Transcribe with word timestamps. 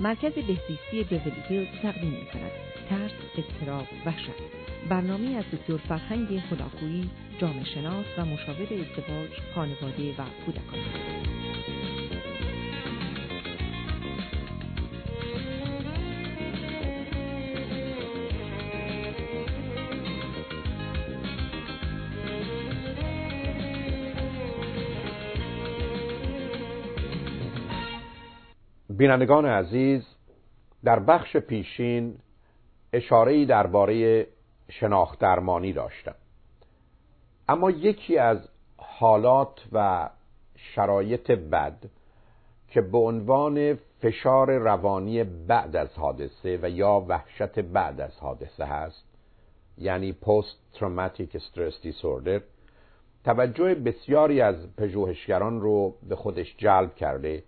مرکز 0.00 0.32
بهزیستی 0.32 1.04
بیولی 1.10 1.42
هیلز 1.48 1.68
تقدیم 1.82 2.10
می 2.10 2.26
کند. 2.26 2.50
ترس، 2.88 3.10
اضطراب، 3.38 3.86
وحشت. 4.06 4.30
برنامه 4.88 5.36
از 5.36 5.44
دکتر 5.52 5.76
فرهنگ 5.76 6.42
هلاکویی، 6.50 7.10
جامعه 7.38 7.64
شناس 7.64 8.06
و 8.18 8.24
مشاور 8.24 8.62
ازدواج، 8.62 9.30
خانواده 9.54 10.12
و 10.12 10.24
کودکان. 10.44 10.78
بینندگان 28.96 29.46
عزیز 29.46 30.06
در 30.84 30.98
بخش 30.98 31.36
پیشین 31.36 32.18
اشاره‌ای 32.92 33.46
درباره 33.46 34.26
شناخت 34.70 35.18
درمانی 35.18 35.72
داشتم. 35.72 36.14
اما 37.48 37.70
یکی 37.70 38.18
از 38.18 38.48
حالات 38.76 39.60
و 39.72 40.10
شرایط 40.56 41.30
بد 41.30 41.76
که 42.68 42.80
به 42.80 42.98
عنوان 42.98 43.78
فشار 44.00 44.58
روانی 44.58 45.24
بعد 45.24 45.76
از 45.76 45.98
حادثه 45.98 46.58
و 46.62 46.70
یا 46.70 47.04
وحشت 47.08 47.58
بعد 47.58 48.00
از 48.00 48.18
حادثه 48.18 48.64
هست 48.64 49.04
یعنی 49.78 50.12
پست 50.12 50.56
تروماتیک 50.72 51.36
استرس 51.36 51.82
دیسوردر 51.82 52.40
توجه 53.24 53.74
بسیاری 53.74 54.40
از 54.40 54.76
پژوهشگران 54.76 55.60
رو 55.60 55.94
به 56.08 56.16
خودش 56.16 56.56
جلب 56.58 56.94
کرده 56.94 57.42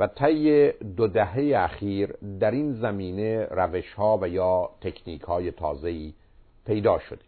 و 0.00 0.06
طی 0.06 0.72
دو 0.72 1.08
دهه 1.08 1.52
اخیر 1.56 2.12
در 2.40 2.50
این 2.50 2.72
زمینه 2.72 3.46
روش 3.50 3.92
ها 3.92 4.18
و 4.22 4.28
یا 4.28 4.70
تکنیک 4.80 5.22
های 5.22 5.50
تازه‌ای 5.50 6.12
پیدا 6.66 6.98
شده. 6.98 7.22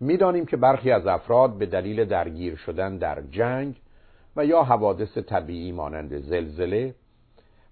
می‌دانیم 0.00 0.46
که 0.46 0.56
برخی 0.56 0.90
از 0.90 1.06
افراد 1.06 1.58
به 1.58 1.66
دلیل 1.66 2.04
درگیر 2.04 2.56
شدن 2.56 2.96
در 2.96 3.22
جنگ 3.30 3.80
و 4.36 4.46
یا 4.46 4.62
حوادث 4.62 5.18
طبیعی 5.18 5.72
مانند 5.72 6.18
زلزله 6.18 6.94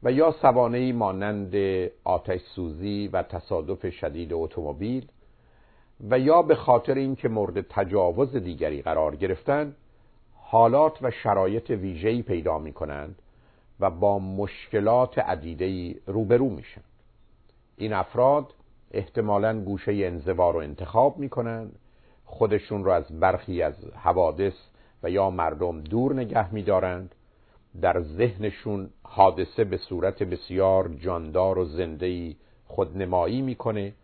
و 0.03 0.13
یا 0.13 0.35
سوانه‌ای 0.43 0.93
مانند 0.93 1.55
آتش 2.05 2.41
سوزی 2.41 3.11
و 3.13 3.23
تصادف 3.23 3.91
شدید 3.91 4.33
اتومبیل 4.33 5.07
و 6.11 6.19
یا 6.19 6.43
به 6.43 6.55
خاطر 6.55 6.95
اینکه 6.95 7.29
مورد 7.29 7.61
تجاوز 7.61 8.37
دیگری 8.37 8.83
قرار 8.83 9.17
گرفتن 9.17 9.75
حالات 10.35 11.03
و 11.03 11.11
شرایط 11.11 11.71
ویژه‌ای 11.71 12.23
پیدا 12.23 12.59
می 12.59 12.73
کنند 12.73 13.23
و 13.81 13.91
با 13.91 14.19
مشکلات 14.19 15.19
عدیده 15.19 15.95
روبرو 16.07 16.49
میشن. 16.49 16.83
این 17.77 17.93
افراد 17.93 18.55
احتمالا 18.91 19.61
گوشه 19.61 19.93
انزوا 19.93 20.51
رو 20.51 20.59
انتخاب 20.59 21.19
می‌کنن 21.19 21.71
خودشون 22.25 22.85
رو 22.85 22.91
از 22.91 23.21
برخی 23.21 23.63
از 23.63 23.75
حوادث 23.85 24.55
و 25.03 25.11
یا 25.11 25.31
مردم 25.31 25.81
دور 25.81 26.15
نگه 26.15 26.55
میدارند. 26.55 27.15
در 27.81 28.01
ذهنشون 28.01 28.91
حادثه 29.03 29.65
به 29.65 29.77
صورت 29.77 30.23
بسیار 30.23 30.89
جاندار 30.89 31.59
و 31.59 31.65
زندهی 31.65 32.37
خودنمایی 32.67 33.43
می‌کنه 33.43 33.95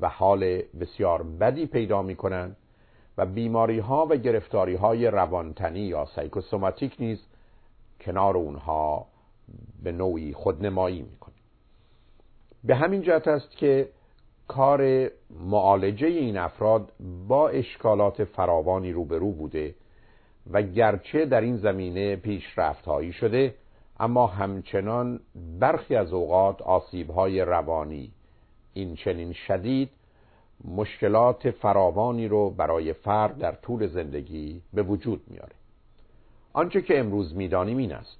و 0.00 0.08
حال 0.08 0.62
بسیار 0.80 1.22
بدی 1.22 1.66
پیدا 1.66 2.02
می‌کنن 2.02 2.56
و 3.18 3.26
بیماری 3.26 3.78
ها 3.78 4.06
و 4.10 4.16
گرفتاری 4.16 4.74
های 4.74 5.06
روانتنی 5.06 5.80
یا 5.80 6.04
سایکوسوماتیک 6.04 6.96
نیز 6.98 7.18
کنار 8.00 8.36
اونها 8.36 9.06
به 9.82 9.92
نوعی 9.92 10.32
خودنمایی 10.32 11.02
می‌کنه. 11.02 11.34
به 12.64 12.74
همین 12.74 13.02
جهت 13.02 13.28
است 13.28 13.50
که 13.50 13.88
کار 14.48 15.10
معالجه 15.40 16.06
این 16.06 16.38
افراد 16.38 16.92
با 17.28 17.48
اشکالات 17.48 18.24
فراوانی 18.24 18.92
روبرو 18.92 19.32
بوده 19.32 19.74
و 20.50 20.62
گرچه 20.62 21.24
در 21.24 21.40
این 21.40 21.56
زمینه 21.56 22.16
پیشرفت 22.16 22.84
هایی 22.84 23.12
شده 23.12 23.54
اما 24.00 24.26
همچنان 24.26 25.20
برخی 25.60 25.96
از 25.96 26.12
اوقات 26.12 26.62
آسیب 26.62 27.10
های 27.10 27.40
روانی 27.40 28.12
این 28.74 28.94
چنین 28.94 29.32
شدید 29.32 29.90
مشکلات 30.64 31.50
فراوانی 31.50 32.28
رو 32.28 32.50
برای 32.50 32.92
فرد 32.92 33.38
در 33.38 33.52
طول 33.52 33.86
زندگی 33.86 34.62
به 34.72 34.82
وجود 34.82 35.22
میاره. 35.26 35.59
آنچه 36.52 36.82
که 36.82 36.98
امروز 36.98 37.36
می‌دانیم 37.36 37.76
این 37.76 37.92
است 37.92 38.18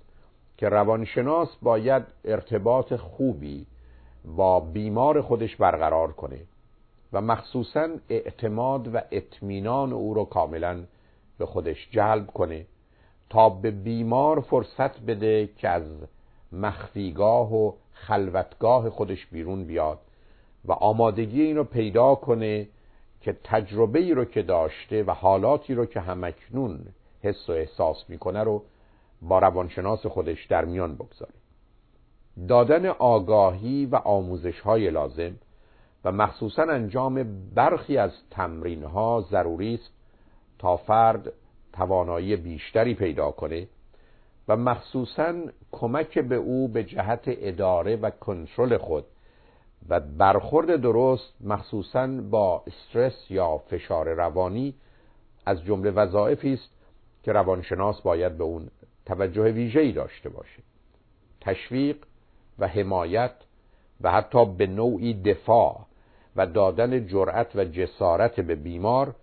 که 0.57 0.69
روانشناس 0.69 1.49
باید 1.63 2.03
ارتباط 2.25 2.95
خوبی 2.95 3.67
با 4.25 4.61
بیمار 4.61 5.21
خودش 5.21 5.57
برقرار 5.57 6.13
کنه 6.13 6.41
و 7.13 7.21
مخصوصا 7.21 7.89
اعتماد 8.09 8.95
و 8.95 9.01
اطمینان 9.11 9.93
او 9.93 10.15
رو 10.15 10.25
کاملا 10.25 10.85
به 11.39 11.47
خودش 11.47 11.89
جلب 11.91 12.27
کنه 12.27 12.67
تا 13.31 13.49
به 13.49 13.71
بیمار 13.71 14.41
فرصت 14.41 15.01
بده 15.01 15.49
که 15.57 15.69
از 15.69 15.83
مخفیگاه 16.53 17.55
و 17.55 17.73
خلوتگاه 17.93 18.91
خودش 18.91 19.27
بیرون 19.27 19.65
بیاد 19.65 19.99
و 20.65 20.73
آمادگی 20.73 21.43
این 21.43 21.57
رو 21.57 21.65
پیدا 21.65 22.15
کنه 22.15 22.69
که 23.21 23.37
تجربه 23.45 23.99
ای 23.99 24.15
رو 24.15 24.25
که 24.25 24.43
داشته 24.43 25.03
و 25.03 25.11
حالاتی 25.11 25.75
رو 25.75 25.87
که 25.87 26.01
همکنون 26.01 26.87
حس 27.23 27.49
و 27.49 27.53
احساس 27.53 28.05
می‌کنه 28.09 28.43
رو 28.43 28.63
با 29.23 29.39
روانشناس 29.39 30.07
خودش 30.07 30.47
در 30.47 30.65
میان 30.65 30.95
بگذاره. 30.95 31.33
دادن 32.49 32.87
آگاهی 32.87 33.87
و 33.87 33.97
آموزش 33.97 34.61
های 34.61 34.91
لازم 34.91 35.33
و 36.05 36.13
مخصوصا 36.13 36.63
انجام 36.63 37.45
برخی 37.55 37.97
از 37.97 38.11
تمرین 38.31 38.85
ها 38.85 39.25
ضروری 39.31 39.75
است 39.75 39.91
تا 40.59 40.77
فرد 40.77 41.33
توانایی 41.73 42.37
بیشتری 42.37 42.95
پیدا 42.95 43.31
کنه 43.31 43.69
و 44.49 44.57
مخصوصا 44.57 45.35
کمک 45.73 46.19
به 46.19 46.37
او 46.37 46.69
به 46.69 46.85
جهت 46.85 47.23
اداره 47.27 47.97
و 47.97 48.11
کنترل 48.11 48.77
خود 48.77 49.05
و 49.89 50.01
برخورد 50.01 50.77
درست 50.77 51.35
مخصوصا 51.41 52.07
با 52.07 52.63
استرس 52.67 53.31
یا 53.31 53.59
فشار 53.59 54.09
روانی 54.09 54.75
از 55.47 55.65
جمله 55.65 55.91
وظایفی 55.91 56.53
است 56.53 56.80
که 57.23 57.33
روانشناس 57.33 58.01
باید 58.01 58.39
به 58.39 58.45
اون 58.45 58.71
توجه 59.07 59.43
ویژه‌ای 59.43 59.93
داشته 59.93 60.29
باشه. 60.29 60.63
تشویق 61.41 61.97
و 62.59 62.67
حمایت 62.67 63.33
و 64.01 64.13
حتی 64.13 64.45
به 64.45 64.67
نوعی 64.67 65.23
دفاع 65.23 65.87
و 66.37 66.47
دادن 66.47 67.07
جرأت 67.07 67.57
و 67.57 67.65
جسارت 67.65 68.41
به 68.41 68.55
بیمار 68.55 69.15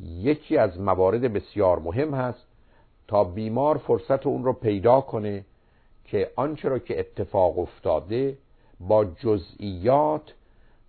یکی 0.00 0.56
از 0.56 0.80
موارد 0.80 1.32
بسیار 1.32 1.78
مهم 1.78 2.14
هست 2.14 2.46
تا 3.08 3.24
بیمار 3.24 3.78
فرصت 3.78 4.26
اون 4.26 4.44
رو 4.44 4.52
پیدا 4.52 5.00
کنه 5.00 5.44
که 6.04 6.30
آنچه 6.36 6.68
را 6.68 6.78
که 6.78 7.00
اتفاق 7.00 7.58
افتاده 7.58 8.38
با 8.80 9.04
جزئیات 9.04 10.34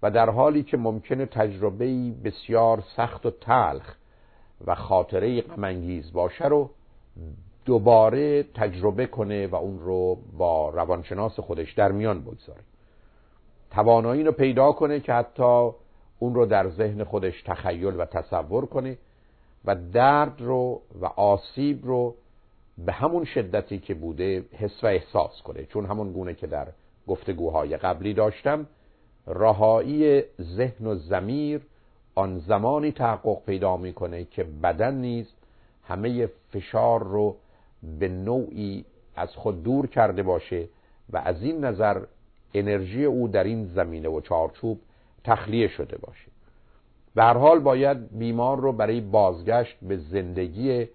و 0.02 0.12
در 0.12 0.30
حالی 0.30 0.64
که 0.64 0.78
ممکنه 0.78 1.26
تجربه 1.26 2.12
بسیار 2.24 2.84
سخت 2.96 3.26
و 3.26 3.32
تلخ 3.32 3.96
و 4.68 4.76
خاطره 4.76 5.42
غمانگیز 5.42 6.14
باشه 6.14 6.46
رو 6.46 6.70
دوباره 7.66 8.44
تجربه 8.44 9.06
کنه 9.06 9.48
و 9.48 9.56
اون 9.56 9.80
رو 9.80 10.18
با 10.38 10.70
روانشناس 10.70 11.40
خودش 11.40 11.74
در 11.74 11.92
میان 11.92 12.22
بگذاره. 12.22 12.62
توانایی 13.72 14.24
رو 14.24 14.32
پیدا 14.32 14.72
کنه 14.72 15.00
که 15.00 15.14
حتی 15.14 15.70
اون 16.20 16.36
رو 16.36 16.46
در 16.46 16.70
ذهن 16.70 17.04
خودش 17.04 17.42
تخیل 17.42 17.96
و 18.00 18.06
تصور 18.06 18.66
کنه 18.66 18.98
و 19.66 19.76
درد 19.94 20.42
رو 20.42 20.82
و 21.02 21.06
آسیب 21.06 21.86
رو 21.86 22.16
به 22.78 22.92
همون 22.92 23.26
شدتی 23.26 23.80
که 23.80 23.94
بوده 23.94 24.46
حس 24.52 24.84
و 24.84 24.88
احساس 24.88 25.42
کنه. 25.42 25.66
چون 25.66 25.86
همون 25.86 26.12
گونه 26.12 26.34
که 26.34 26.48
در 26.48 26.68
گفتگوهای 27.08 27.78
قبلی 27.78 28.14
داشتم 28.14 28.68
رهایی 29.28 30.24
ذهن 30.42 30.88
و 30.88 30.96
زمیر 30.96 31.62
آن 32.21 32.39
زمانی 32.39 32.91
تحقق 32.91 33.45
پیدا 33.45 33.77
می‌کنه 33.77 34.23
که 34.25 34.44
بدن 34.44 34.95
نیز 34.95 35.27
همه 35.83 36.29
فشار 36.51 37.03
رو 37.03 37.35
به 38.00 38.07
نوعی 38.07 38.85
از 39.15 39.29
خود 39.35 39.63
دور 39.63 39.88
کرده 39.88 40.23
باشه 40.23 40.68
و 41.09 41.18
از 41.18 41.44
این 41.44 41.65
نظر 41.65 42.01
انرژی 42.53 43.06
او 43.06 43.27
در 43.27 43.44
این 43.44 43.65
زمینه 43.65 44.09
و 44.09 44.21
چارچوب 44.21 44.79
تخلیه 45.23 45.68
شده 45.68 45.97
باشه. 45.97 46.31
به 47.15 47.23
هر 47.23 47.38
حال 47.38 47.59
باید 47.59 48.18
بیمار 48.18 48.59
رو 48.59 48.71
برای 48.71 49.01
بازگشت 49.01 49.77
به 49.81 49.97
زندگی 49.97 50.88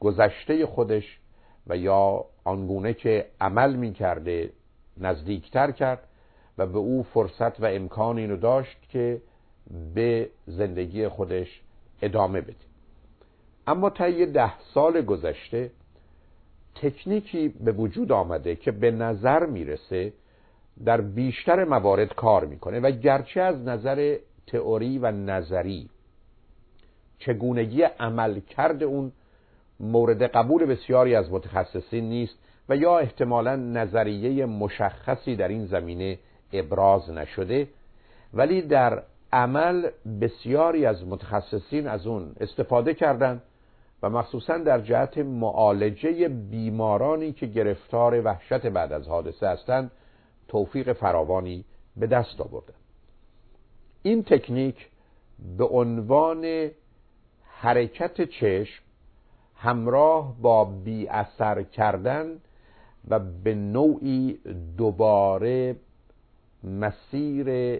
گذشته 0.00 0.66
خودش 0.66 1.18
و 1.66 1.76
یا 1.76 2.24
آنگونه 2.44 2.94
که 2.94 3.26
عمل 3.40 3.74
می 3.74 3.92
کرده 3.92 4.50
نزدیکتر 4.96 5.70
کرد 5.70 6.08
و 6.58 6.66
به 6.66 6.78
او 6.78 7.02
فرصت 7.02 7.60
و 7.60 7.64
امکان 7.64 8.18
اینو 8.18 8.36
داشت 8.36 8.76
که 8.88 9.20
به 9.94 10.28
زندگی 10.46 11.08
خودش 11.08 11.60
ادامه 12.02 12.40
بده. 12.40 12.54
اما 13.66 13.90
طی 13.90 14.26
ده 14.26 14.58
سال 14.60 15.00
گذشته 15.00 15.70
تکنیکی 16.74 17.48
به 17.48 17.72
وجود 17.72 18.12
آمده 18.12 18.56
که 18.56 18.72
به 18.72 18.90
نظر 18.90 19.46
می‌رسه 19.46 20.12
در 20.84 21.00
بیشتر 21.00 21.64
موارد 21.64 22.14
کار 22.14 22.44
می‌کنه 22.44 22.80
و 22.80 22.90
گرچه 22.90 23.40
از 23.40 23.60
نظر 23.60 24.16
تئوری 24.46 24.98
و 24.98 25.10
نظری 25.10 25.88
چگونگی 27.18 27.82
عمل 27.82 28.40
کرده 28.40 28.84
اون 28.84 29.12
مورد 29.80 30.22
قبول 30.22 30.64
بسیاری 30.64 31.14
از 31.14 31.32
متخصصین 31.32 32.08
نیست 32.08 32.38
و 32.68 32.76
یا 32.76 32.98
احتمالا 32.98 33.56
نظریه 33.56 34.46
مشخصی 34.46 35.36
در 35.36 35.48
این 35.48 35.66
زمینه 35.66 36.18
ابراز 36.52 37.10
نشده 37.10 37.68
ولی 38.34 38.62
در 38.62 39.02
عمل 39.34 39.90
بسیاری 40.20 40.86
از 40.86 41.06
متخصصین 41.06 41.88
از 41.88 42.06
اون 42.06 42.36
استفاده 42.40 42.94
کردند 42.94 43.42
و 44.02 44.10
مخصوصا 44.10 44.58
در 44.58 44.80
جهت 44.80 45.18
معالجه 45.18 46.28
بیمارانی 46.28 47.32
که 47.32 47.46
گرفتار 47.46 48.20
وحشت 48.20 48.66
بعد 48.66 48.92
از 48.92 49.08
حادثه 49.08 49.48
هستند 49.48 49.90
توفیق 50.48 50.92
فراوانی 50.92 51.64
به 51.96 52.06
دست 52.06 52.40
آوردن. 52.40 52.74
این 54.02 54.22
تکنیک 54.22 54.88
به 55.58 55.64
عنوان 55.64 56.70
حرکت 57.44 58.22
چشم 58.22 58.82
همراه 59.56 60.36
با 60.40 60.64
بی 60.64 61.08
اثر 61.08 61.62
کردن 61.62 62.40
و 63.08 63.18
به 63.18 63.54
نوعی 63.54 64.38
دوباره 64.76 65.76
مسیر 66.64 67.78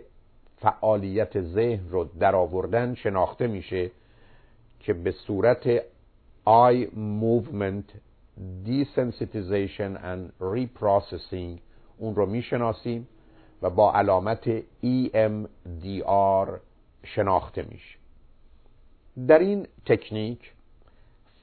فعالیت 0.64 1.40
ذهن 1.40 1.88
رو 1.90 2.05
درآوردن 2.05 2.94
شناخته 2.94 3.46
میشه 3.46 3.90
که 4.81 4.93
به 4.93 5.11
صورت 5.11 5.78
eye 6.46 6.87
movement 7.22 7.88
desensitization 8.66 9.96
and 9.96 10.22
reprocessing 10.40 11.58
اون 11.99 12.14
رو 12.14 12.26
می‌شناسیم 12.26 13.08
و 13.62 13.70
با 13.70 13.93
علامت 13.93 14.61
EMDR 14.82 16.49
شناخته 17.05 17.62
میشه. 17.62 17.99
در 19.26 19.38
این 19.38 19.67
تکنیک 19.87 20.52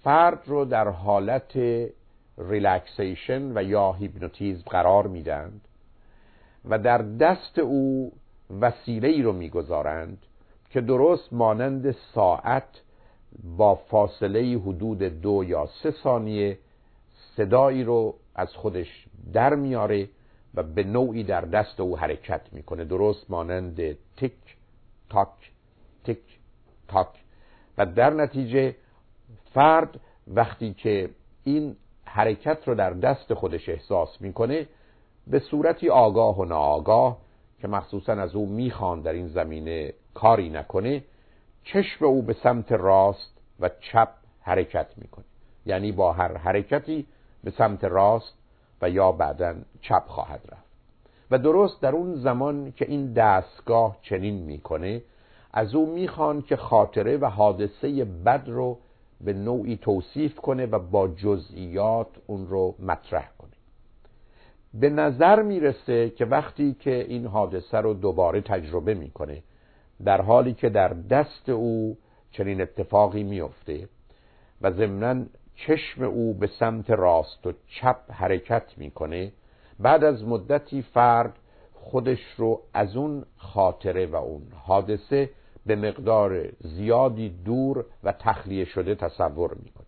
فرد 0.03 0.43
رو 0.45 0.65
در 0.65 0.87
حالت 0.87 1.57
ریلکسیشن 2.37 3.57
و 3.57 3.63
یا 3.63 3.93
هیپنوتیزم 3.93 4.63
قرار 4.69 5.07
میدند 5.07 5.61
و 6.65 6.79
در 6.79 6.97
دست 6.97 7.59
او 7.59 8.11
وسیله 8.61 9.07
ای 9.07 9.21
رو 9.21 9.33
می‌گذارند 9.33 10.17
که 10.69 10.81
درست 10.81 11.33
مانند 11.33 11.91
ساعت 11.91 12.81
با 13.57 13.75
فاصله 13.75 14.57
حدود 14.57 15.03
دو 15.03 15.43
یا 15.43 15.69
سه 15.83 15.91
ثانیه 15.91 16.57
صدایی 17.35 17.83
رو 17.83 18.15
از 18.35 18.53
خودش 18.55 19.05
در 19.33 19.55
میاره 19.55 20.09
و 20.55 20.63
به 20.63 20.83
نوعی 20.83 21.23
در 21.23 21.41
دست 21.41 21.79
او 21.79 21.97
حرکت 21.97 22.41
می‌کنه. 22.51 22.85
درست 22.85 23.31
مانند 23.31 23.97
تک 24.17 24.57
تاک 25.09 25.51
تک 26.03 26.17
تاک. 26.87 27.07
و 27.77 27.85
در 27.85 28.09
نتیجه 28.09 28.75
فرد 29.53 29.99
وقتی 30.27 30.73
که 30.73 31.09
این 31.43 31.75
حرکت 32.05 32.67
رو 32.67 32.75
در 32.75 32.89
دست 32.89 33.33
خودش 33.33 33.69
احساس 33.69 34.21
می‌کنه 34.21 34.67
به 35.27 35.39
صورتی 35.39 35.89
آگاه 35.89 36.39
و 36.39 36.45
ناآگاه 36.45 37.17
که 37.61 37.67
مخصوصا 37.67 38.13
از 38.13 38.35
او 38.35 38.45
می‌خوان 38.49 39.01
در 39.01 39.13
این 39.13 39.27
زمینه 39.27 39.93
کاری 40.13 40.49
نکنه 40.49 41.03
چشم 41.63 42.05
او 42.05 42.21
به 42.21 42.33
سمت 42.43 42.71
راست 42.71 43.37
و 43.59 43.69
چپ 43.79 44.09
حرکت 44.41 44.87
می‌کنه. 44.97 45.25
یعنی 45.65 45.91
با 45.91 46.13
هر 46.13 46.37
حرکتی 46.37 47.05
به 47.43 47.51
سمت 47.51 47.83
راست 47.83 48.33
و 48.81 48.89
یا 48.89 49.11
بعدا 49.11 49.55
چپ 49.81 50.03
خواهد 50.07 50.41
رفت. 50.51 50.71
و 51.31 51.37
درست 51.37 51.81
در 51.81 51.91
اون 51.91 52.15
زمان 52.15 52.73
که 52.75 52.85
این 52.85 53.13
دستگاه 53.13 53.97
چنین 54.01 54.35
می‌کنه 54.35 55.01
از 55.53 55.75
او 55.75 55.93
می‌خوان 55.93 56.41
که 56.41 56.55
خاطره 56.55 57.17
و 57.17 57.25
حادثه 57.25 58.05
بد 58.05 58.43
رو 58.47 58.77
به 59.21 59.33
نوعی 59.33 59.77
توصیف 59.77 60.35
کنه 60.35 60.65
و 60.65 60.79
با 60.79 61.07
جزئیات 61.07 62.07
اون 62.27 62.47
رو 62.47 62.75
مطرح 62.79 63.29
کنه. 63.37 63.50
به 64.73 64.89
نظر 64.89 65.41
می‌رسه 65.41 66.09
که 66.09 66.25
وقتی 66.25 66.73
که 66.73 67.05
این 67.09 67.25
حادثه 67.25 67.77
رو 67.77 67.93
دوباره 67.93 68.41
تجربه 68.41 68.93
می‌کنه 68.93 69.43
در 70.05 70.21
حالی 70.21 70.53
که 70.53 70.69
در 70.69 70.87
دست 70.87 71.49
او 71.49 71.97
چنین 72.31 72.61
اتفاقی 72.61 73.23
میفته 73.23 73.89
و 74.61 74.71
ضمنا 74.71 75.25
چشم 75.55 76.03
او 76.03 76.33
به 76.33 76.47
سمت 76.47 76.89
راست 76.89 77.47
و 77.47 77.53
چپ 77.67 78.11
حرکت 78.11 78.73
می‌کنه 78.77 79.31
بعد 79.79 80.03
از 80.03 80.23
مدتی 80.23 80.81
فرد 80.81 81.33
خودش 81.73 82.19
رو 82.37 82.61
از 82.73 82.95
اون 82.95 83.25
خاطره 83.37 84.05
و 84.05 84.15
اون 84.15 84.41
حادثه 84.55 85.29
به 85.65 85.75
مقدار 85.75 86.49
زیادی 86.59 87.29
دور 87.29 87.85
و 88.03 88.11
تخلیه 88.11 88.65
شده 88.65 88.95
تصور 88.95 89.53
می‌کنه. 89.53 89.85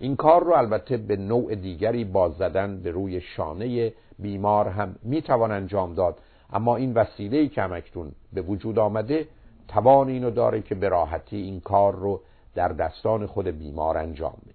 این 0.00 0.16
کار 0.16 0.44
رو 0.44 0.52
البته 0.52 0.96
به 0.96 1.16
نوع 1.16 1.54
دیگری 1.54 2.04
باز 2.04 2.32
زدن 2.32 2.80
به 2.82 2.90
روی 2.90 3.20
شانه 3.20 3.92
بیمار 4.18 4.68
هم 4.68 4.96
می‌توان 5.02 5.52
انجام 5.52 5.94
داد. 5.94 6.18
اما 6.52 6.76
این 6.76 6.94
وسیله 6.94 7.48
که 7.48 7.62
همکتون 7.62 8.12
به 8.32 8.42
وجود 8.42 8.78
آمده 8.78 9.28
توان 9.68 10.08
اینو 10.08 10.30
داره 10.30 10.62
که 10.62 10.74
به 10.74 10.88
راحتی 10.88 11.36
این 11.36 11.60
کار 11.60 11.94
رو 11.94 12.20
در 12.54 12.68
دستان 12.68 13.26
خود 13.26 13.46
بیمار 13.46 13.96
انجام 13.98 14.36
بده. 14.42 14.54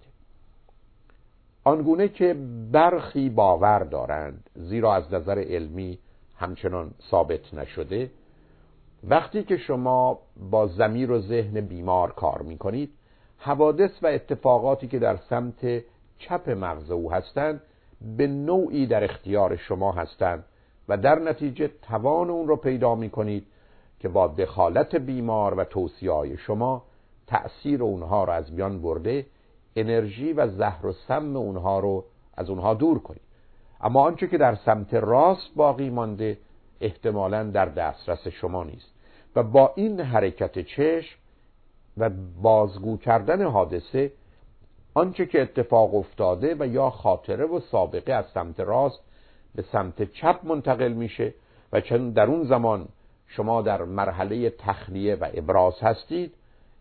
آنگونه 1.64 2.08
که 2.08 2.36
برخی 2.72 3.30
باور 3.30 3.80
دارند 3.80 4.50
زیرا 4.56 4.96
از 4.96 5.14
نظر 5.14 5.40
علمی 5.40 5.98
همچنان 6.38 6.92
ثابت 7.12 7.54
نشده 7.54 8.12
وقتی 9.04 9.44
که 9.44 9.58
شما 9.58 10.20
با 10.50 10.68
زمیر 10.68 11.12
و 11.12 11.20
ذهن 11.20 11.62
بیمار 11.62 12.12
کار 12.12 12.42
می‌کنید 12.42 12.90
حوادث 13.38 13.92
و 14.04 14.08
اتفاقاتی 14.08 14.88
که 14.88 15.00
در 15.00 15.18
سمت 15.18 15.84
چپ 16.20 16.50
مغز 16.50 16.92
او 16.92 17.12
هستند 17.12 17.62
به 18.18 18.28
نوعی 18.28 18.88
در 18.88 19.04
اختیار 19.04 19.56
شما 19.56 19.92
هستند 19.92 20.44
و 20.90 20.98
در 20.98 21.20
نتیجه 21.20 21.72
توان 21.82 22.30
اون 22.30 22.48
رو 22.48 22.56
پیدا 22.56 22.96
می 22.96 23.10
کنید 23.10 23.48
که 24.00 24.10
با 24.10 24.28
دخالت 24.28 24.96
بیمار 24.96 25.54
و 25.54 25.64
توصیه 25.64 26.36
شما 26.36 26.84
تأثیر 27.28 27.84
اونها 27.84 28.24
رو 28.24 28.34
از 28.34 28.54
میان 28.54 28.82
برده 28.82 29.26
انرژی 29.76 30.34
و 30.34 30.48
زهر 30.48 30.86
و 30.86 30.94
سم 30.94 31.36
اونها 31.36 31.80
رو 31.80 32.06
از 32.38 32.50
اونها 32.50 32.74
دور 32.74 33.00
کنید. 33.00 33.22
اما 33.82 34.02
آنچه 34.02 34.28
که 34.28 34.38
در 34.38 34.56
سمت 34.56 34.94
راست 34.94 35.56
باقی 35.56 35.90
مانده 35.90 36.38
احتمالا 36.82 37.44
در 37.44 37.66
دسترس 37.66 38.28
شما 38.28 38.64
نیست. 38.64 38.92
و 39.36 39.44
با 39.44 39.72
این 39.76 40.00
حرکت 40.00 40.60
چشم 40.60 41.18
و 41.98 42.10
بازگو 42.42 42.98
کردن 42.98 43.44
حادثه 43.44 44.12
آنچه 44.94 45.26
که 45.26 45.42
اتفاق 45.42 45.96
افتاده 45.96 46.56
و 46.60 46.68
یا 46.68 46.90
خاطره 46.90 47.46
و 47.46 47.60
سابقه 47.60 48.14
از 48.14 48.26
سمت 48.34 48.60
راست 48.60 49.00
به 49.56 49.62
سمت 49.72 50.14
چپ 50.14 50.40
منتقل 50.44 50.94
میشه 50.94 51.34
و 51.74 51.82
چون 51.82 52.10
در 52.10 52.26
اون 52.26 52.44
زمان 52.44 52.88
شما 53.28 53.62
در 53.62 53.84
مرحله 53.84 54.50
تخلیه 54.50 55.16
و 55.16 55.30
ابراز 55.34 55.80
هستید 55.82 56.34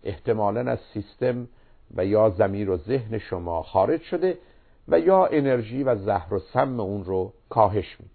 احتمالا 0.04 0.70
از 0.70 0.78
سیستم 0.94 1.48
و 1.96 2.06
یا 2.06 2.30
زمیر 2.30 2.70
و 2.70 2.76
ذهن 2.76 3.18
شما 3.18 3.62
خارج 3.62 4.02
شده 4.02 4.38
و 4.88 4.98
یا 4.98 5.26
انرژی 5.26 5.82
و 5.82 5.96
زهر 5.96 6.34
و 6.34 6.38
سم 6.38 6.80
اون 6.80 7.04
رو 7.04 7.32
کاهش 7.48 7.96
میده 8.00 8.14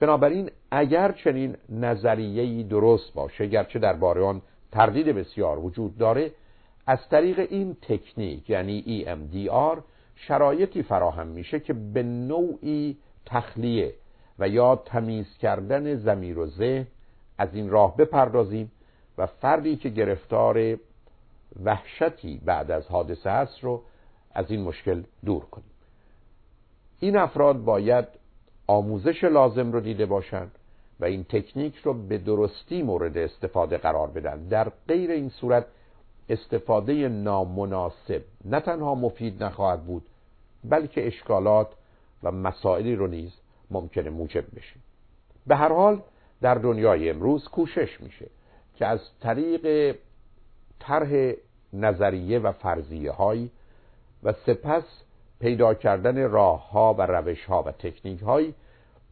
بنابراین 0.00 0.50
اگر 0.70 1.12
چنین 1.12 1.56
نظریه‌ای 1.68 2.62
درست 2.62 3.14
باشه 3.14 3.46
گرچه 3.46 3.78
درباره 3.78 4.24
آن 4.24 4.42
تردید 4.74 5.06
بسیار 5.06 5.58
وجود 5.58 5.98
داره. 5.98 6.32
از 6.86 7.08
طریق 7.10 7.38
این 7.50 7.76
تکنیک 7.82 8.50
یعنی 8.50 9.04
EMDR 9.04 9.78
شرایطی 10.16 10.82
فراهم 10.82 11.26
میشه 11.26 11.60
که 11.60 11.72
به 11.72 12.02
نوعی 12.02 12.98
تخلیه 13.26 13.94
و 14.38 14.48
یا 14.48 14.76
تمیز 14.76 15.26
کردن 15.38 15.94
زمیر 15.94 16.38
و 16.38 16.46
ذهن 16.46 16.86
از 17.38 17.54
این 17.54 17.70
راه 17.70 17.96
بپردازیم 17.96 18.72
و 19.18 19.26
فردی 19.26 19.76
که 19.76 19.88
گرفتار 19.88 20.78
وحشتی 21.64 22.40
بعد 22.44 22.70
از 22.70 22.86
حادثه 22.86 23.30
است 23.30 23.64
رو 23.64 23.82
از 24.34 24.50
این 24.50 24.62
مشکل 24.62 25.02
دور 25.24 25.44
کنیم. 25.44 25.70
این 27.00 27.16
افراد 27.16 27.64
باید 27.64 28.04
آموزش 28.66 29.24
لازم 29.24 29.72
رو 29.72 29.80
دیده 29.80 30.06
باشند. 30.06 30.58
و 31.00 31.04
این 31.04 31.24
تکنیک 31.24 31.76
رو 31.76 31.94
به 31.94 32.18
درستی 32.18 32.82
مورد 32.82 33.18
استفاده 33.18 33.76
قرار 33.78 34.08
بدن. 34.08 34.48
در 34.48 34.72
غیر 34.88 35.10
این 35.10 35.28
صورت 35.28 35.66
استفاده 36.28 37.08
نامناسب 37.08 38.22
نه 38.44 38.60
تنها 38.60 38.94
مفید 38.94 39.44
نخواهد 39.44 39.84
بود 39.84 40.02
بلکه 40.64 41.06
اشکالات 41.06 41.68
و 42.22 42.30
مسائلی 42.30 42.96
رو 42.96 43.06
نیز 43.06 43.32
ممکنه 43.70 44.10
موجب 44.10 44.44
بشه. 44.56 44.76
به 45.46 45.56
هر 45.56 45.72
حال 45.72 46.02
در 46.40 46.54
دنیای 46.54 47.10
امروز 47.10 47.48
کوشش 47.48 48.00
میشه 48.00 48.26
که 48.76 48.86
از 48.86 49.00
طریق 49.20 49.96
طرح 50.80 51.32
نظریه 51.72 52.38
و 52.38 52.52
فرضیه 52.52 53.12
هایی 53.12 53.50
و 54.22 54.32
سپس 54.32 54.84
پیدا 55.40 55.74
کردن 55.74 56.30
راه 56.30 56.70
ها 56.70 56.94
و 56.94 57.02
روش 57.02 57.44
ها 57.44 57.62
و 57.62 57.72
تکنیک 57.72 58.20
های 58.20 58.54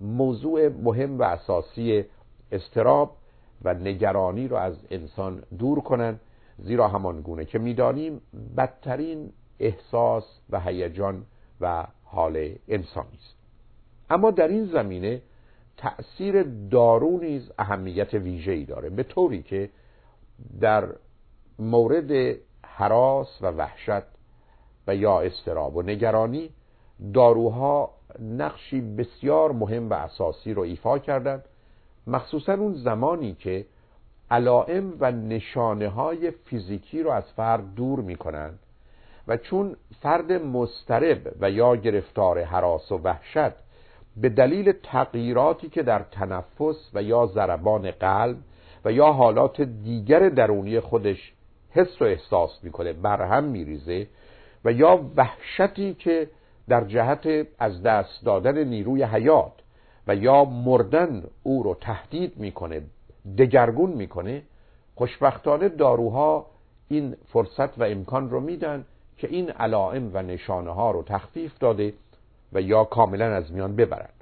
موضوع 0.02 0.68
مهم 0.68 1.18
و 1.18 1.22
اساسی 1.22 2.04
استراب 2.52 3.16
و 3.64 3.74
نگرانی 3.74 4.48
رو 4.48 4.56
از 4.56 4.76
انسان 4.90 5.42
دور 5.58 5.80
کنند 5.80 6.20
زیرا 6.58 6.88
همان 6.88 7.20
گونه 7.20 7.44
که 7.44 7.58
می‌دانیم 7.58 8.20
بدترین 8.56 9.32
احساس 9.58 10.24
و 10.50 10.60
هیجان 10.60 11.26
و 11.60 11.86
حال 12.04 12.54
انسانی 12.68 13.18
است 13.18 13.36
اما 14.10 14.30
در 14.30 14.48
این 14.48 14.64
زمینه 14.64 15.22
تأثیر 15.76 16.42
دارو 16.70 17.18
نیز 17.18 17.50
اهمیت 17.58 18.14
ویژه‌ای 18.14 18.64
داره 18.64 18.90
به 18.90 19.02
طوری 19.02 19.42
که 19.42 19.70
در 20.60 20.88
مورد 21.58 22.36
حراس 22.64 23.42
و 23.42 23.46
وحشت 23.46 24.06
و 24.86 24.96
یا 24.96 25.20
استراب 25.20 25.76
و 25.76 25.82
نگرانی 25.82 26.50
داروها 27.14 27.90
نقشی 28.20 28.80
بسیار 28.80 29.52
مهم 29.52 29.90
و 29.90 29.94
اساسی 29.94 30.54
رو 30.54 30.62
ایفا 30.62 30.98
کردند 30.98 31.44
مخصوصا 32.06 32.54
اون 32.54 32.74
زمانی 32.74 33.34
که 33.34 33.66
علائم 34.30 34.92
و 35.00 35.12
نشانه 35.12 35.88
های 35.88 36.30
فیزیکی 36.30 37.02
رو 37.02 37.10
از 37.10 37.32
فرد 37.36 37.74
دور 37.74 38.00
می‌کنند 38.00 38.58
و 39.28 39.36
چون 39.36 39.76
فرد 40.00 40.32
مسترب 40.32 41.32
و 41.40 41.50
یا 41.50 41.76
گرفتار 41.76 42.42
حراس 42.42 42.92
و 42.92 42.98
وحشت 42.98 43.52
به 44.16 44.28
دلیل 44.28 44.72
تغییراتی 44.72 45.68
که 45.68 45.82
در 45.82 45.98
تنفس 45.98 46.90
و 46.94 47.02
یا 47.02 47.26
ضربان 47.26 47.90
قلب 47.90 48.36
و 48.84 48.92
یا 48.92 49.12
حالات 49.12 49.60
دیگر 49.60 50.28
درونی 50.28 50.80
خودش 50.80 51.32
حس 51.70 52.02
و 52.02 52.04
احساس 52.04 52.58
می‌کنه 52.62 52.92
برهم 52.92 53.44
میریزه 53.44 54.06
و 54.64 54.72
یا 54.72 55.00
وحشتی 55.16 55.94
که 55.94 56.28
در 56.68 56.84
جهت 56.84 57.46
از 57.58 57.82
دست 57.82 58.24
دادن 58.24 58.64
نیروی 58.64 59.02
حیات 59.02 59.52
و 60.06 60.14
یا 60.14 60.44
مردن 60.44 61.24
او 61.42 61.62
رو 61.62 61.74
تهدید 61.80 62.36
می‌کنه 62.36 62.82
دگرگون 63.38 63.90
می‌کنه 63.90 64.42
خوشبختانه 64.94 65.68
داروها 65.68 66.46
این 66.88 67.16
فرصت 67.32 67.78
و 67.78 67.82
امکان 67.82 68.30
رو 68.30 68.40
میدن 68.40 68.84
که 69.16 69.28
این 69.28 69.50
علائم 69.50 70.10
و 70.14 70.22
نشانه 70.22 70.70
ها 70.70 70.90
رو 70.90 71.02
تخفیف 71.02 71.58
داده 71.58 71.92
و 72.52 72.60
یا 72.60 72.84
کاملا 72.84 73.34
از 73.34 73.52
میان 73.52 73.76
ببرد. 73.76 74.14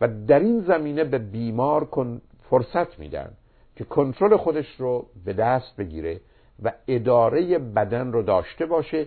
و 0.00 0.08
در 0.08 0.38
این 0.40 0.60
زمینه 0.60 1.04
به 1.04 1.18
بیمار 1.18 1.84
کن 1.84 2.20
فرصت 2.50 2.98
میدن 2.98 3.32
که 3.76 3.84
کنترل 3.84 4.36
خودش 4.36 4.74
رو 4.78 5.06
به 5.24 5.32
دست 5.32 5.76
بگیره 5.76 6.20
و 6.62 6.72
اداره 6.88 7.58
بدن 7.58 8.12
رو 8.12 8.22
داشته 8.22 8.66
باشه 8.66 9.06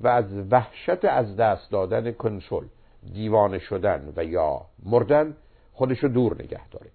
و 0.00 0.08
از 0.08 0.24
وحشت 0.50 1.04
از 1.04 1.36
دست 1.36 1.70
دادن 1.70 2.12
کنترل 2.12 2.64
دیوانه 3.12 3.58
شدن 3.58 4.12
و 4.16 4.24
یا 4.24 4.60
مردن 4.82 5.36
خودش 5.72 5.98
رو 5.98 6.08
دور 6.08 6.34
نگه 6.34 6.68
داره. 6.68 6.90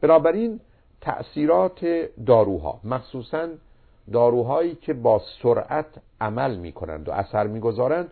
بنابراین 0.00 0.60
تأثیرات 1.00 1.86
داروها 2.26 2.80
مخصوصا 2.84 3.48
داروهایی 4.12 4.74
که 4.74 4.94
با 4.94 5.22
سرعت 5.42 5.86
عمل 6.20 6.56
می‌کنند 6.56 7.08
و 7.08 7.12
اثر 7.12 7.46
می‌گذارند 7.46 8.10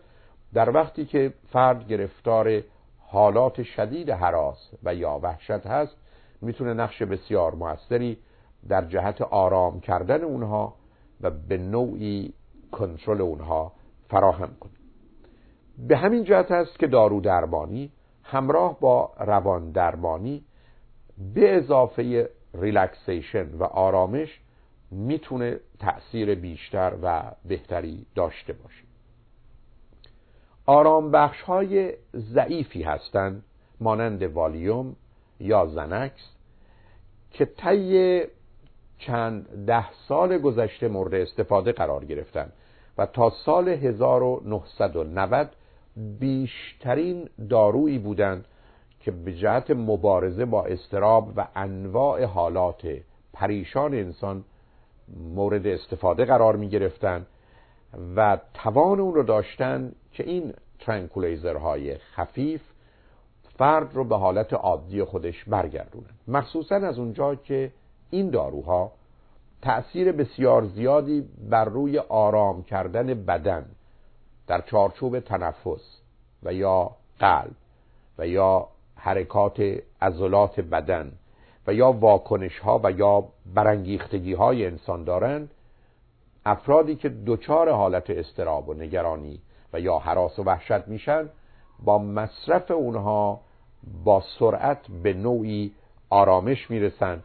در 0.55 0.71
وقتی 0.71 1.05
که 1.05 1.33
فرد 1.53 1.89
گرفتار 1.89 2.63
حالات 2.99 3.63
شدید 3.63 4.11
حراس 4.11 4.71
و 4.85 4.95
یا 4.95 5.21
وحشت 5.23 5.67
هست 5.67 5.97
می‌تونه 6.41 6.75
نقش 6.75 7.03
بسیار 7.03 7.55
موثری 7.55 8.19
در 8.69 8.85
جهت 8.85 9.23
آرام 9.23 9.81
کردن 9.81 10.25
اونها 10.25 10.75
و 11.21 11.31
به 11.31 11.59
نوعی 11.59 12.33
کنترل 12.73 13.21
اونها 13.21 13.73
فراهم 14.09 14.57
کنه 14.61 14.73
به 15.79 15.97
همین 15.97 16.25
جهت 16.25 16.51
است 16.51 16.79
که 16.79 16.87
دارو 16.87 17.21
درمانی 17.21 17.93
همراه 18.23 18.81
با 18.81 19.13
روان 19.19 19.71
درمانی 19.71 20.45
به 21.35 21.57
اضافه 21.57 22.31
ریلکسیشن 22.55 23.55
و 23.55 23.65
آرامش 23.65 24.41
می‌تونه 24.91 25.61
تأثیر 25.79 26.35
بیشتر 26.35 26.93
و 27.03 27.23
بهتری 27.45 28.07
داشته 28.15 28.53
باشه. 28.53 28.85
آرام 30.67 31.11
بخش 31.11 31.43
های 31.43 31.93
ضعیفی 32.17 32.83
هستند 32.83 33.43
مانند 33.81 34.23
والیوم 34.23 34.97
یا 35.41 35.67
زنکس 35.67 36.33
که 37.31 37.45
طی 37.45 38.23
چند 38.99 39.67
ده 39.67 39.93
سال 40.09 40.39
گذشته 40.39 40.89
مورد 40.89 41.15
استفاده 41.15 41.73
قرار 41.73 42.05
گرفتن 42.05 42.53
و 42.99 43.07
تا 43.07 43.31
سال 43.45 43.69
1990 43.69 45.49
بیشترین 45.97 47.29
دارویی 47.51 47.99
بودند 47.99 48.45
که 49.01 49.11
به 49.11 49.35
جهت 49.35 49.71
مبارزه 49.71 50.45
با 50.45 50.65
استراب 50.65 51.33
و 51.37 51.49
انواع 51.57 52.25
حالات 52.25 52.89
پریشان 53.33 53.95
انسان 53.95 54.45
مورد 55.35 55.67
استفاده 55.67 56.25
قرار 56.25 56.57
می 56.57 56.69
گرفتن 56.69 57.27
و 58.17 58.39
توان 58.55 59.01
اون 59.01 59.15
رو 59.15 59.23
داشتن 59.23 59.93
که 60.13 60.25
این 60.25 60.55
ترنکولیزرهای 60.81 61.95
خفیف 61.95 62.61
فرد 63.59 63.95
رو 63.95 64.05
به 64.05 64.17
حالت 64.17 64.53
عادی 64.53 65.05
خودش 65.05 65.45
برگردونن. 65.45 66.11
مخصوصا 66.29 66.75
از 66.75 66.99
اونجا 66.99 67.35
که 67.35 67.73
این 68.11 68.31
داروها 68.31 68.93
تأثیر 69.63 70.13
بسیار 70.13 70.67
زیادی 70.67 71.29
بر 71.51 71.65
روی 71.65 71.99
آرام 71.99 72.63
کردن 72.63 73.07
بدن 73.07 73.67
در 74.47 74.61
چارچوب 74.61 75.21
تنفس 75.21 76.01
و 76.43 76.53
یا 76.53 76.91
قلب 77.21 77.55
و 78.19 78.27
یا 78.27 78.69
حرکات 78.97 79.61
عضلات 80.03 80.61
بدن 80.61 81.13
و 81.67 81.75
یا 81.75 81.93
واکنش 81.93 82.59
ها 82.59 82.81
و 82.85 82.91
یا 82.91 83.25
برانگیختگی 83.55 84.33
های 84.33 84.67
انسان 84.67 85.05
دارند 85.05 85.51
افرادی 86.47 86.97
که 86.97 87.13
دچار 87.27 87.71
حالت 87.71 88.11
استراب 88.11 88.69
و 88.69 88.75
نگرانی 88.75 89.41
و 89.73 89.81
یا 89.81 89.99
حراس 89.99 90.39
و 90.39 90.43
وحشت 90.43 90.89
میشن 90.89 91.29
با 91.85 91.99
مصرف 91.99 92.71
اونها 92.71 93.41
با 94.05 94.23
سرعت 94.39 94.87
به 95.03 95.13
نوعی 95.13 95.73
آرامش 96.11 96.71
می‌رسند 96.71 97.25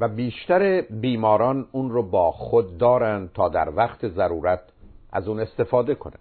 و 0.00 0.08
بیشتر 0.08 0.80
بیماران 0.80 1.66
اون 1.72 1.90
رو 1.90 2.02
با 2.02 2.32
خود 2.32 2.78
دارند 2.78 3.32
تا 3.32 3.48
در 3.48 3.68
وقت 3.76 4.08
ضرورت 4.08 4.60
از 5.12 5.28
اون 5.28 5.40
استفاده 5.40 5.94
کنند 5.94 6.18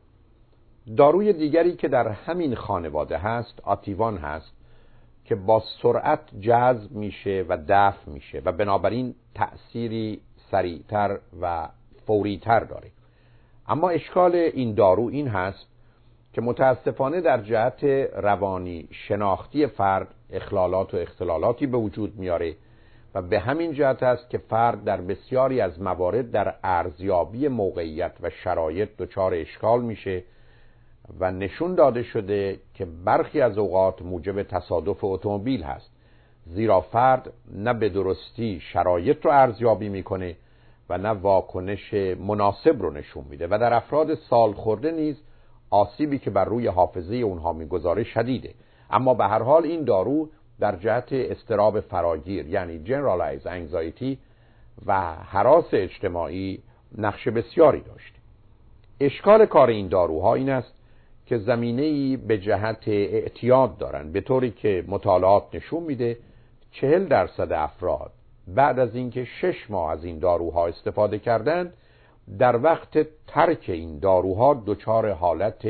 داروی 0.98 1.34
دیگری 1.34 1.76
که 1.76 1.88
در 1.88 2.08
همین 2.08 2.56
خانواده 2.56 3.18
هست 3.18 3.60
آتیوان 3.64 4.18
هست 4.18 4.54
که 5.26 5.36
با 5.36 5.64
سرعت 5.82 6.20
جذب 6.40 6.92
میشه 6.92 7.46
و 7.50 7.58
دفع 7.68 8.12
میشه 8.12 8.42
و 8.46 8.52
بنابراین 8.52 9.16
تأثیری 9.36 10.22
سریعتر 10.52 11.20
و 11.42 11.68
فوریتر 12.08 12.60
داره. 12.60 12.92
اما 13.68 13.90
اشکال 13.90 14.36
این 14.36 14.74
دارو 14.74 15.08
این 15.08 15.28
هست 15.28 15.68
که 16.34 16.42
متاسفانه 16.42 17.22
در 17.22 17.42
جهت 17.42 17.84
روانی 18.14 18.88
شناختی 18.92 19.68
فرد 19.68 20.08
اخلالات 20.30 20.94
و 20.94 20.98
اختلالاتی 20.98 21.68
به 21.68 21.78
وجود 21.78 22.16
میاره 22.16 22.56
و 23.16 23.22
به 23.22 23.40
همین 23.40 23.74
جهت 23.74 24.04
است 24.04 24.30
که 24.30 24.38
فرد 24.38 24.84
در 24.84 25.02
بسیاری 25.02 25.62
از 25.62 25.82
موارد 25.82 26.32
در 26.32 26.56
ارزیابی 26.64 27.48
موقعیت 27.48 28.12
و 28.22 28.30
شرایط 28.30 28.90
دچار 28.98 29.34
اشکال 29.34 29.82
میشه 29.82 30.24
و 31.20 31.32
نشون 31.32 31.76
داده 31.76 32.04
شده 32.04 32.60
که 32.74 32.86
برخی 32.86 33.42
از 33.42 33.58
اوقات 33.58 34.02
موجب 34.02 34.44
تصادف 34.44 35.04
اتومبیل 35.04 35.64
هست 35.64 35.92
زیرا 36.46 36.82
فرد 36.82 37.34
نه 37.56 37.74
به 37.74 37.90
درستی 37.90 38.60
شرایط 38.60 39.26
رو 39.26 39.32
ارزیابی 39.32 39.90
می‌کنه 39.90 40.36
و 40.90 40.98
نه 40.98 41.10
واکنش 41.10 41.94
مناسب 42.20 42.82
رو 42.82 42.92
نشون 42.92 43.26
میده 43.30 43.48
و 43.48 43.58
در 43.62 43.74
افراد 43.74 44.16
سال 44.16 44.54
خورده 44.54 44.92
نیز 44.92 45.22
آسیبی 45.70 46.20
که 46.20 46.30
بر 46.30 46.46
روی 46.46 46.68
حافظه 46.68 47.16
اونها 47.16 47.54
می‌گذاره 47.54 48.04
شدیده. 48.04 48.54
اما 48.90 49.14
به 49.14 49.24
هر 49.24 49.42
حال 49.42 49.64
این 49.64 49.84
دارو 49.84 50.30
در 50.64 50.76
جهت 50.76 51.08
استراب 51.14 51.80
فراگیر 51.80 52.48
یعنی 52.48 52.82
generalized 52.86 53.46
anxiety 53.46 54.18
و 54.86 55.16
حراس 55.16 55.66
اجتماعی 55.74 56.60
نقش 56.98 57.28
بسیاری 57.28 57.82
داشته 57.82 58.20
اشکال 59.00 59.46
کار 59.46 59.70
این 59.70 59.88
داروها 59.88 60.36
این 60.36 60.50
است 60.50 60.74
که 61.26 61.38
زمینه 61.38 62.18
به 62.18 62.38
جهت 62.38 62.88
اعتیاد 62.88 63.78
دارند 63.78 64.14
به 64.14 64.22
طوری 64.22 64.52
که 64.52 64.84
مطالعات 64.88 65.44
نشون 65.54 65.84
میده 65.84 66.18
چهل 66.72 67.06
درصد 67.06 67.52
افراد 67.52 68.12
بعد 68.48 68.80
از 68.80 68.96
اینکه 68.96 69.26
شش 69.26 69.70
ماه 69.70 69.92
از 69.92 70.04
این 70.04 70.20
داروها 70.20 70.68
استفاده 70.68 71.20
کردند 71.20 71.74
در 72.40 72.64
وقت 72.64 73.08
ترک 73.28 73.66
این 73.68 74.00
داروها 74.00 74.64
دچار 74.66 75.12
حالت 75.12 75.68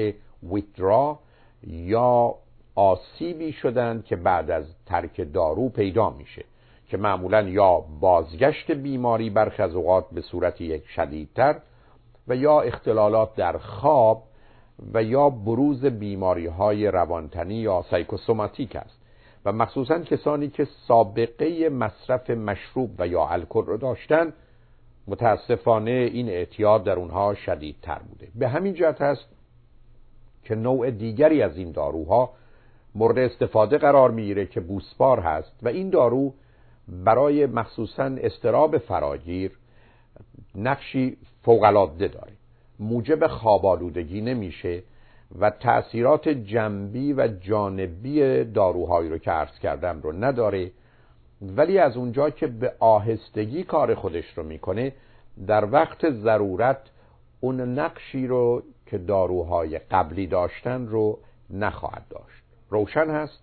ویترا 0.52 1.20
یا 1.68 2.36
آسیبی 2.76 3.52
شدند 3.52 4.06
که 4.06 4.16
بعد 4.16 4.52
از 4.52 4.66
ترک 4.86 5.34
دارو 5.34 5.70
پیدا 5.70 6.10
میشه 6.10 6.46
که 6.88 6.98
معمولا 6.98 7.42
یا 7.42 7.84
بازگشت 8.00 8.72
بیماری 8.72 9.30
برخی 9.30 9.62
از 9.62 9.76
اوقات 9.76 10.06
به 10.12 10.22
صورت 10.22 10.62
یک 10.62 10.88
شدیدتر 10.88 11.60
و 12.28 12.36
یا 12.36 12.62
اختلالات 12.62 13.36
در 13.36 13.58
خواب 13.58 14.24
و 14.94 15.04
یا 15.04 15.30
بروز 15.30 15.86
بیماری 15.86 16.48
های 16.48 16.88
روانتنی 16.88 17.56
یا 17.56 17.86
سایکوسوماتیک 17.90 18.76
است. 18.76 19.00
و 19.46 19.52
مخصوصا 19.52 20.00
کسانی 20.00 20.50
که 20.50 20.68
سابقه 20.88 21.70
مصرف 21.70 22.30
مشروب 22.30 22.90
و 23.00 23.08
یا 23.08 23.28
الکل 23.28 23.66
رو 23.66 23.78
داشتن 23.78 24.34
متاسفانه 25.08 25.92
این 25.92 26.30
اعتیاد 26.30 26.84
در 26.84 26.96
اونها 26.96 27.34
شدیدتر 27.34 28.00
بوده. 28.00 28.28
به 28.36 28.48
همین 28.48 28.74
جهت 28.74 29.02
است 29.02 29.26
که 30.44 30.56
نوع 30.56 30.92
دیگری 30.92 31.42
از 31.42 31.58
این 31.58 31.72
داروها 31.72 32.34
مورد 32.96 33.18
استفاده 33.18 33.78
قرار 33.78 34.12
می‌گیره 34.12 34.46
که 34.46 34.60
بوسپار 34.60 35.20
هست 35.20 35.54
و 35.64 35.68
این 35.68 35.90
دارو 35.90 36.34
برای 36.88 37.46
مخصوصا 37.46 38.04
استراب 38.04 38.78
فراگیر 38.78 39.52
نقشی 40.56 41.18
فوقالعاده 41.44 42.08
داره. 42.08 42.32
موجب 42.80 43.28
خوابالودگی 43.28 44.22
نمیشه 44.22 44.84
و 45.40 45.50
تأثیرات 45.50 46.30
جنبی 46.30 47.14
و 47.14 47.28
جانبی 47.28 48.44
داروهایی 48.44 49.10
رو 49.10 49.18
که 49.18 49.32
عرض 49.32 49.60
کردم 49.60 50.02
رو 50.02 50.12
نداره 50.12 50.72
ولی 51.42 51.80
از 51.80 51.98
اونجا 51.98 52.30
که 52.30 52.48
به 52.48 52.74
آهستگی 52.80 53.64
کار 53.64 53.96
خودش 53.96 54.26
رو 54.36 54.44
می‌کنه 54.44 54.94
در 55.48 55.72
وقت 55.72 56.10
ضرورت 56.10 56.82
اون 57.40 57.80
نقشی 57.80 58.28
رو 58.28 58.64
که 58.86 58.98
داروهای 58.98 59.78
قبلی 59.78 60.28
داشتن 60.28 60.88
رو 60.88 61.20
نخواهد 61.50 62.06
داشت. 62.10 62.43
روشن 62.74 63.10
هست 63.10 63.40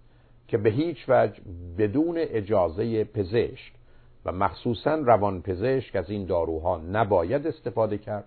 که 0.48 0.58
به 0.58 0.70
هیچ 0.70 1.04
وجه 1.08 1.40
بدون 1.78 2.14
اجازه 2.18 3.04
پزشک 3.04 3.72
و 4.24 4.32
مخصوصا 4.32 4.94
روان 4.94 5.42
پزشک 5.42 5.96
از 5.96 6.10
این 6.10 6.26
داروها 6.26 6.78
نباید 6.78 7.46
استفاده 7.46 7.98
کرد 7.98 8.24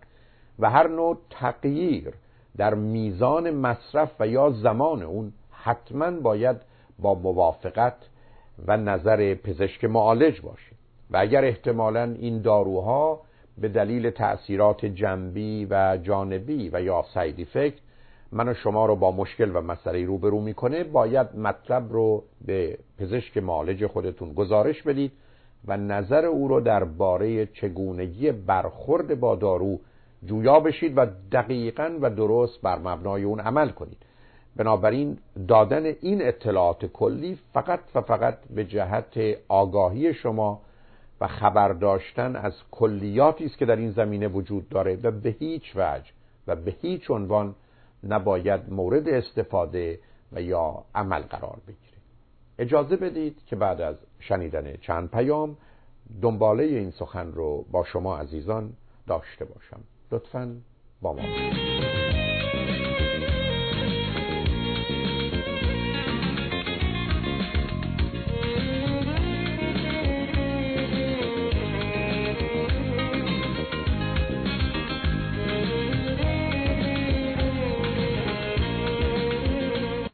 و 0.59 0.69
هر 0.69 0.87
نوع 0.87 1.17
تغییر 1.29 2.13
در 2.57 2.73
میزان 2.73 3.51
مصرف 3.51 4.11
و 4.19 4.27
یا 4.27 4.49
زمان 4.49 5.03
اون 5.03 5.33
حتما 5.51 6.11
باید 6.11 6.57
با 6.99 7.13
موافقت 7.13 7.97
و 8.67 8.77
نظر 8.77 9.35
پزشک 9.35 9.83
معالج 9.83 10.41
باشه 10.41 10.75
و 11.11 11.17
اگر 11.17 11.45
احتمالا 11.45 12.03
این 12.03 12.41
داروها 12.41 13.21
به 13.57 13.67
دلیل 13.67 14.09
تأثیرات 14.09 14.85
جنبی 14.85 15.67
و 15.69 15.97
جانبی 16.03 16.69
و 16.73 16.81
یا 16.81 17.05
ساید 17.13 17.39
افکت 17.39 17.79
من 18.33 18.49
و 18.49 18.53
شما 18.53 18.85
رو 18.85 18.95
با 18.95 19.11
مشکل 19.11 19.51
و 19.55 19.61
مسئله 19.61 20.05
روبرو 20.05 20.41
می‌کنه 20.41 20.83
باید 20.83 21.35
مطلب 21.35 21.93
رو 21.93 22.23
به 22.45 22.77
پزشک 22.99 23.37
معالج 23.37 23.85
خودتون 23.85 24.33
گزارش 24.33 24.83
بدید 24.83 25.11
و 25.67 25.77
نظر 25.77 26.25
او 26.25 26.47
رو 26.47 26.59
درباره 26.59 27.45
چگونگی 27.45 28.31
برخورد 28.31 29.19
با 29.19 29.35
دارو 29.35 29.79
جویا 30.25 30.59
بشید 30.59 30.93
و 30.97 31.05
دقیقا 31.31 31.97
و 32.01 32.09
درست 32.09 32.61
بر 32.61 32.79
مبنای 32.79 33.23
اون 33.23 33.39
عمل 33.39 33.69
کنید. 33.69 33.97
بنابراین 34.55 35.17
دادن 35.47 35.85
این 35.85 36.27
اطلاعات 36.27 36.85
کلی 36.85 37.39
فقط 37.53 37.79
و 37.95 38.01
فقط 38.01 38.37
به 38.55 38.65
جهت 38.65 39.37
آگاهی 39.47 40.13
شما 40.13 40.61
و 41.21 41.27
خبر 41.27 41.73
داشتن 41.73 42.35
از 42.35 42.53
کلیاتی 42.71 43.45
است 43.45 43.57
که 43.57 43.65
در 43.65 43.75
این 43.75 43.91
زمینه 43.91 44.27
وجود 44.27 44.69
داره 44.69 44.99
و 45.03 45.11
به 45.11 45.29
هیچ 45.29 45.75
وجه 45.75 46.11
و 46.47 46.55
به 46.55 46.75
هیچ 46.81 47.11
عنوان 47.11 47.55
نباید 48.03 48.73
مورد 48.73 49.09
استفاده 49.09 49.99
و 50.31 50.41
یا 50.41 50.83
عمل 50.95 51.21
قرار 51.21 51.57
بگیره. 51.67 51.97
اجازه 52.59 52.95
بدید 52.95 53.45
که 53.45 53.55
بعد 53.55 53.81
از 53.81 53.95
شنیدن 54.19 54.75
چند 54.75 55.11
پیام 55.11 55.57
دنباله 56.21 56.63
این 56.63 56.91
سخن 56.91 57.31
رو 57.31 57.65
با 57.71 57.83
شما 57.83 58.17
عزیزان 58.17 58.73
داشته 59.07 59.45
باشم. 59.45 59.83
لطفا 60.11 60.55
با 61.01 61.13
ما 61.13 61.92